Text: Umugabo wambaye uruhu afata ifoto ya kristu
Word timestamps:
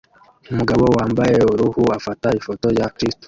Umugabo 0.51 0.83
wambaye 0.97 1.37
uruhu 1.53 1.81
afata 1.97 2.27
ifoto 2.39 2.67
ya 2.77 2.87
kristu 2.95 3.19